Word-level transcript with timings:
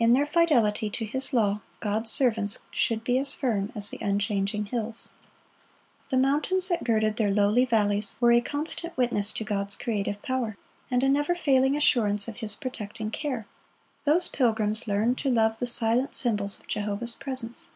In 0.00 0.12
their 0.12 0.26
fidelity 0.26 0.90
to 0.90 1.04
His 1.04 1.32
law, 1.32 1.60
God's 1.78 2.10
servants 2.10 2.58
should 2.72 3.04
be 3.04 3.16
as 3.16 3.32
firm 3.32 3.70
as 3.76 3.90
the 3.90 3.98
unchanging 4.00 4.66
hills. 4.66 5.10
The 6.08 6.16
mountains 6.16 6.66
that 6.66 6.82
girded 6.82 7.14
their 7.14 7.30
lowly 7.30 7.64
valleys 7.64 8.16
were 8.20 8.32
a 8.32 8.40
constant 8.40 8.96
witness 8.96 9.30
to 9.34 9.44
God's 9.44 9.76
creative 9.76 10.20
power, 10.20 10.56
and 10.90 11.04
a 11.04 11.08
never 11.08 11.36
failing 11.36 11.76
assurance 11.76 12.26
of 12.26 12.38
His 12.38 12.56
protecting 12.56 13.12
care. 13.12 13.46
Those 14.02 14.26
pilgrims 14.26 14.88
learned 14.88 15.16
to 15.18 15.30
love 15.30 15.60
the 15.60 15.68
silent 15.68 16.16
symbols 16.16 16.58
of 16.58 16.66
Jehovah's 16.66 17.14
presence. 17.14 17.70